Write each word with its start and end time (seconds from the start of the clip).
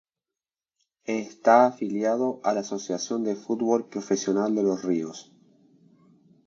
Está 1.05 1.67
afiliado 1.67 2.41
a 2.43 2.55
la 2.55 2.61
Asociación 2.61 3.23
de 3.23 3.35
Fútbol 3.35 3.87
Profesional 3.87 4.55
de 4.55 4.63
Los 4.63 4.83
Ríos. 4.83 5.31